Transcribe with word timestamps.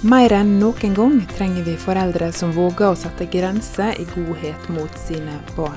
Mer 0.00 0.32
enn 0.32 0.54
noen 0.56 0.94
gang 0.96 1.18
trenger 1.28 1.66
vi 1.66 1.74
foreldre 1.76 2.30
som 2.32 2.54
våger 2.56 2.86
å 2.88 2.96
sette 2.96 3.26
grenser 3.28 3.98
i 4.00 4.06
godhet 4.08 4.68
mot 4.72 4.94
sine 4.96 5.34
barn. 5.52 5.76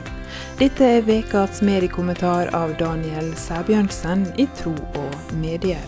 Dette 0.56 0.86
er 0.88 1.04
ukas 1.04 1.60
mediekommentar 1.60 2.48
av 2.56 2.72
Daniel 2.80 3.34
Sæbjørnsen 3.36 4.24
i 4.40 4.46
Tro 4.56 4.72
og 4.72 5.34
medier. 5.42 5.84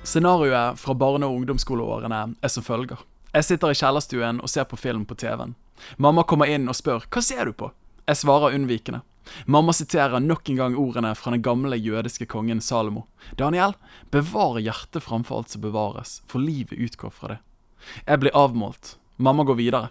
Scenarioet 0.00 0.80
fra 0.80 0.96
barne- 0.96 1.28
og 1.28 1.42
ungdomsskoleårene 1.42 2.22
er 2.40 2.48
som 2.56 2.64
følger. 2.64 3.04
Jeg 3.34 3.44
sitter 3.44 3.76
i 3.76 3.76
kjellerstuen 3.76 4.40
og 4.40 4.48
ser 4.48 4.64
på 4.64 4.80
film 4.80 5.04
på 5.04 5.20
TV-en. 5.20 5.52
Mamma 5.98 6.24
kommer 6.24 6.48
inn 6.48 6.64
og 6.68 6.80
spør 6.80 7.04
'hva 7.12 7.20
ser 7.20 7.44
du 7.44 7.52
på'? 7.52 7.72
Jeg 8.08 8.18
svarer 8.18 8.56
unnvikende. 8.56 9.02
Mamma 9.46 9.72
siterer 9.72 10.20
nok 10.20 10.48
en 10.50 10.58
gang 10.58 10.74
ordene 10.76 11.12
fra 11.14 11.30
den 11.30 11.42
gamle 11.42 11.76
jødiske 11.78 12.26
kongen 12.26 12.60
Salomo. 12.60 13.04
Daniel, 13.38 13.76
bevar 14.10 14.58
hjertet 14.58 15.04
framfor 15.04 15.42
alt 15.42 15.54
som 15.54 15.62
bevares, 15.62 16.18
for 16.26 16.42
livet 16.42 16.74
utgår 16.74 17.14
fra 17.14 17.34
det. 17.34 17.38
Jeg 18.08 18.22
blir 18.22 18.34
avmålt. 18.34 18.96
Mamma 19.22 19.46
går 19.46 19.60
videre. 19.60 19.90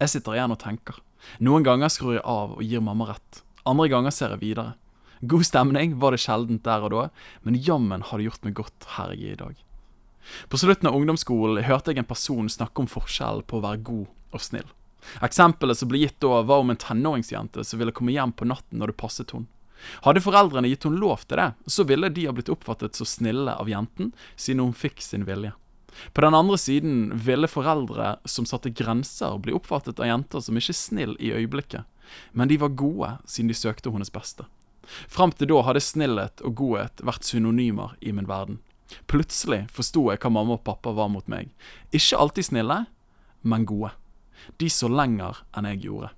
Jeg 0.00 0.10
sitter 0.10 0.34
igjen 0.34 0.54
og 0.54 0.58
tenker. 0.58 0.98
Noen 1.38 1.62
ganger 1.62 1.92
skrur 1.92 2.16
jeg 2.16 2.26
av 2.26 2.56
og 2.56 2.66
gir 2.66 2.82
mamma 2.82 3.12
rett. 3.12 3.42
Andre 3.62 3.86
ganger 3.92 4.14
ser 4.14 4.34
jeg 4.34 4.42
videre. 4.42 4.74
God 5.22 5.46
stemning 5.46 5.94
var 6.02 6.10
det 6.10 6.24
sjeldent 6.24 6.64
der 6.66 6.82
og 6.82 6.90
da, 6.90 7.08
men 7.46 7.60
jammen 7.62 8.02
har 8.02 8.18
det 8.18 8.26
gjort 8.26 8.46
meg 8.48 8.58
godt 8.58 8.88
her 8.96 9.14
jeg 9.14 9.22
er 9.22 9.36
i 9.36 9.42
dag. 9.44 9.54
På 10.50 10.58
slutten 10.58 10.90
av 10.90 10.98
ungdomsskolen 10.98 11.62
hørte 11.62 11.94
jeg 11.94 12.02
en 12.02 12.10
person 12.10 12.50
snakke 12.50 12.82
om 12.82 12.90
forskjellen 12.90 13.46
på 13.46 13.60
å 13.60 13.62
være 13.62 13.84
god 13.86 14.08
og 14.34 14.42
snill. 14.42 14.66
Eksempelet 15.24 15.78
som 15.78 15.90
ble 15.90 16.02
gitt 16.04 16.20
da, 16.22 16.42
var 16.46 16.62
om 16.62 16.70
en 16.72 16.78
tenåringsjente 16.78 17.64
som 17.64 17.80
ville 17.80 17.94
komme 17.94 18.14
hjem 18.14 18.34
på 18.36 18.48
natten 18.48 18.80
når 18.80 18.92
det 18.92 19.00
passet 19.02 19.34
hun. 19.36 19.48
Hadde 20.06 20.22
foreldrene 20.22 20.70
gitt 20.70 20.86
hun 20.86 21.00
lov 21.00 21.24
til 21.26 21.40
det, 21.40 21.48
så 21.66 21.86
ville 21.88 22.10
de 22.14 22.28
ha 22.28 22.34
blitt 22.36 22.52
oppfattet 22.52 22.98
så 22.98 23.06
snille 23.08 23.54
av 23.58 23.70
jenten, 23.70 24.12
siden 24.36 24.62
hun 24.62 24.76
fikk 24.76 25.02
sin 25.02 25.26
vilje. 25.26 25.52
På 26.12 26.24
den 26.24 26.34
andre 26.34 26.56
siden 26.58 27.12
ville 27.20 27.50
foreldre 27.50 28.16
som 28.24 28.46
satte 28.48 28.72
grenser, 28.72 29.36
bli 29.42 29.52
oppfattet 29.52 30.00
av 30.00 30.08
jenter 30.08 30.40
som 30.40 30.56
ikke 30.56 30.76
snill 30.76 31.16
i 31.20 31.34
øyeblikket, 31.34 31.84
men 32.32 32.48
de 32.48 32.58
var 32.62 32.76
gode 32.78 33.10
siden 33.28 33.52
de 33.52 33.58
søkte 33.58 33.92
hennes 33.92 34.12
beste. 34.12 34.46
Fram 35.08 35.32
til 35.36 35.50
da 35.52 35.60
hadde 35.66 35.82
snillhet 35.84 36.42
og 36.46 36.56
godhet 36.58 37.02
vært 37.04 37.26
synonymer 37.28 37.94
i 38.00 38.14
min 38.14 38.28
verden. 38.30 38.60
Plutselig 39.08 39.66
forsto 39.72 40.08
jeg 40.10 40.20
hva 40.20 40.32
mamma 40.32 40.58
og 40.58 40.64
pappa 40.66 40.92
var 40.96 41.08
mot 41.12 41.28
meg. 41.30 41.52
Ikke 41.94 42.18
alltid 42.18 42.50
snille, 42.50 42.82
men 43.42 43.68
gode. 43.68 43.92
De 44.56 44.70
så 44.70 44.90
lenger 44.90 45.42
enn 45.56 45.68
jeg 45.70 45.84
gjorde. 45.86 46.12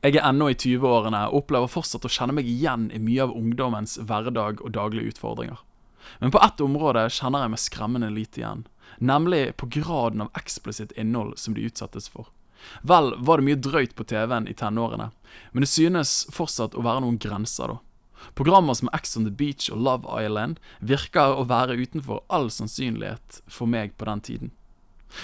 Jeg 0.00 0.16
er 0.16 0.26
ennå 0.28 0.50
i 0.52 0.56
20-årene 0.56 1.26
og 1.28 1.42
opplever 1.42 1.70
fortsatt 1.70 2.04
å 2.06 2.12
kjenne 2.12 2.36
meg 2.36 2.48
igjen 2.48 2.88
i 2.94 3.00
mye 3.02 3.24
av 3.26 3.34
ungdommens 3.36 3.96
hverdag 3.98 4.62
og 4.64 4.74
daglige 4.76 5.14
utfordringer. 5.14 5.60
Men 6.18 6.32
på 6.32 6.40
ett 6.42 6.60
område 6.64 7.06
kjenner 7.12 7.44
jeg 7.44 7.52
meg 7.52 7.62
skremmende 7.62 8.10
lite 8.12 8.42
igjen, 8.42 8.66
nemlig 8.98 9.42
på 9.60 9.68
graden 9.72 10.24
av 10.24 10.30
eksplisitt 10.38 10.94
innhold 11.00 11.36
som 11.38 11.56
de 11.56 11.66
utsettes 11.68 12.08
for. 12.08 12.30
Vel 12.84 13.14
var 13.16 13.40
det 13.40 13.48
mye 13.48 13.60
drøyt 13.60 13.94
på 13.96 14.04
TV-en 14.08 14.48
i 14.48 14.56
tenårene, 14.56 15.10
men 15.52 15.64
det 15.64 15.70
synes 15.72 16.26
fortsatt 16.32 16.76
å 16.76 16.84
være 16.84 17.04
noen 17.04 17.20
grenser, 17.20 17.76
da. 17.76 17.80
Programmer 18.36 18.76
som 18.76 18.90
Ex 18.92 19.16
on 19.16 19.24
the 19.24 19.32
Beach 19.32 19.70
og 19.72 19.80
Love 19.80 20.20
Island 20.20 20.58
virker 20.84 21.38
å 21.40 21.46
være 21.48 21.78
utenfor 21.80 22.20
all 22.28 22.50
sannsynlighet 22.52 23.40
for 23.48 23.70
meg 23.70 23.94
på 23.96 24.04
den 24.08 24.20
tiden. 24.20 24.50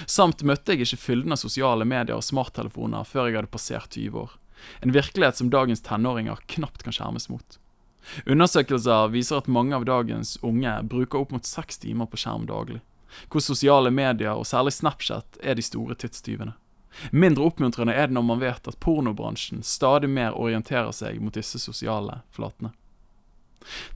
Samt 0.06 0.42
møtte 0.46 0.74
jeg 0.74 0.86
ikke 0.86 1.02
fylden 1.02 1.34
av 1.34 1.40
sosiale 1.40 1.86
medier 1.88 2.16
og 2.16 2.24
smarttelefoner 2.26 3.06
før 3.06 3.28
jeg 3.28 3.38
hadde 3.38 3.52
passert 3.52 3.94
20 3.94 4.18
år. 4.24 4.34
En 4.82 4.94
virkelighet 4.94 5.38
som 5.38 5.50
dagens 5.52 5.84
tenåringer 5.86 6.42
knapt 6.56 6.82
kan 6.82 6.94
skjermes 6.96 7.28
mot. 7.30 7.58
Undersøkelser 8.26 9.08
viser 9.12 9.40
at 9.40 9.50
mange 9.50 9.76
av 9.76 9.86
dagens 9.86 10.36
unge 10.46 10.72
bruker 10.86 11.22
opp 11.22 11.34
mot 11.34 11.46
seks 11.46 11.82
timer 11.82 12.06
på 12.10 12.20
skjerm 12.20 12.46
daglig, 12.46 12.80
hvor 13.30 13.42
sosiale 13.42 13.90
medier, 13.90 14.34
og 14.34 14.46
særlig 14.46 14.76
Snapchat, 14.76 15.40
er 15.42 15.58
de 15.58 15.64
store 15.64 15.96
tidstyvene. 15.98 16.54
Mindre 17.10 17.44
oppmuntrende 17.50 17.92
er 17.92 18.08
det 18.08 18.16
når 18.16 18.24
man 18.24 18.40
vet 18.40 18.68
at 18.70 18.78
pornobransjen 18.80 19.62
stadig 19.66 20.08
mer 20.08 20.36
orienterer 20.38 20.94
seg 20.96 21.20
mot 21.20 21.34
disse 21.34 21.60
sosiale 21.60 22.22
flatene. 22.32 22.72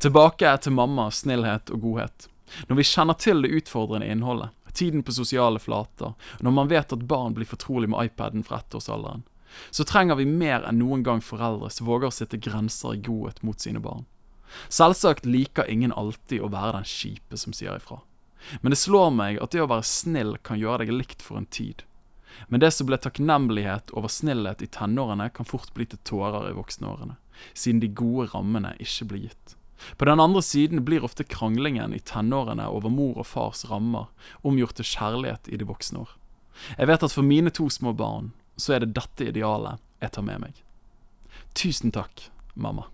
Tilbake 0.02 0.50
til 0.60 0.74
mamma, 0.76 1.08
snillhet 1.14 1.70
og 1.72 1.86
godhet. 1.86 2.26
Når 2.68 2.80
vi 2.80 2.88
kjenner 2.90 3.16
til 3.16 3.44
det 3.44 3.52
utfordrende 3.60 4.10
innholdet, 4.10 4.50
tiden 4.80 5.04
på 5.06 5.14
sosiale 5.14 5.60
flater, 5.62 6.14
og 6.16 6.46
når 6.46 6.56
man 6.56 6.70
vet 6.72 6.94
at 6.96 7.06
barn 7.10 7.36
blir 7.36 7.48
fortrolig 7.48 7.90
med 7.92 8.10
iPaden 8.10 8.46
fra 8.46 8.62
ettårsalderen, 8.62 9.26
så 9.70 9.84
trenger 9.84 10.18
vi 10.18 10.26
mer 10.26 10.64
enn 10.66 10.78
noen 10.80 11.02
gang 11.06 11.22
foreldre 11.24 11.70
som 11.74 11.88
våger 11.88 12.10
å 12.10 12.14
sette 12.14 12.40
grenser 12.40 12.96
i 12.96 13.02
godhet 13.04 13.42
mot 13.46 13.60
sine 13.60 13.82
barn. 13.82 14.06
Selvsagt 14.68 15.26
liker 15.26 15.68
ingen 15.70 15.92
alltid 15.92 16.42
å 16.42 16.50
være 16.50 16.80
den 16.80 16.88
kjipe 16.88 17.38
som 17.38 17.54
sier 17.54 17.78
ifra. 17.78 18.00
Men 18.60 18.72
det 18.72 18.80
slår 18.80 19.12
meg 19.14 19.38
at 19.42 19.52
det 19.54 19.62
å 19.62 19.70
være 19.70 19.86
snill 19.86 20.36
kan 20.46 20.58
gjøre 20.58 20.86
deg 20.86 20.94
likt 20.96 21.22
for 21.22 21.38
en 21.38 21.50
tid. 21.50 21.84
Men 22.48 22.62
det 22.62 22.72
som 22.74 22.88
ble 22.88 22.98
takknemlighet 22.98 23.92
over 23.96 24.10
snillhet 24.10 24.62
i 24.64 24.70
tenårene, 24.70 25.28
kan 25.34 25.48
fort 25.48 25.72
bli 25.74 25.86
til 25.90 26.00
tårer 26.06 26.50
i 26.50 26.56
voksenårene, 26.56 27.18
siden 27.52 27.82
de 27.82 27.90
gode 27.92 28.30
rammene 28.34 28.76
ikke 28.82 29.10
blir 29.10 29.26
gitt. 29.28 29.56
På 29.96 30.08
den 30.08 30.20
andre 30.20 30.42
siden 30.42 30.84
blir 30.84 31.04
ofte 31.04 31.24
kranglingen 31.24 31.94
i 31.94 32.00
tenårene 32.00 32.68
over 32.68 32.92
mor 32.92 33.20
og 33.20 33.26
fars 33.26 33.64
rammer 33.70 34.10
omgjort 34.42 34.78
til 34.80 34.88
kjærlighet 34.92 35.48
i 35.48 35.60
de 35.60 35.68
voksne 35.68 36.04
år. 36.04 36.14
Jeg 36.76 36.90
vet 36.90 37.02
at 37.06 37.14
for 37.14 37.26
mine 37.26 37.50
to 37.50 37.68
små 37.72 37.92
barn 37.96 38.32
så 38.60 38.76
er 38.76 38.84
det 38.84 38.94
dette 38.98 39.30
idealet 39.32 39.80
jeg 40.00 40.16
tar 40.16 40.26
med 40.26 40.44
meg. 40.44 40.64
Tusen 41.56 41.92
takk, 41.94 42.28
mamma. 42.54 42.88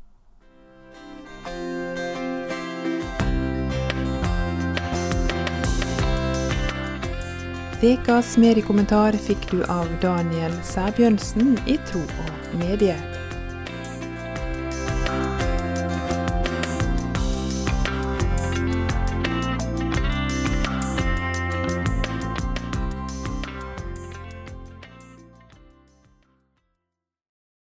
Ukas 7.87 8.39
mediekommentar 8.41 9.15
fikk 9.21 9.51
du 9.53 9.61
av 9.71 9.91
Daniel 10.03 10.55
Sæbjørnsen 10.65 11.55
i 11.71 11.77
Tro 11.87 12.01
og 12.03 12.57
medier. 12.59 13.16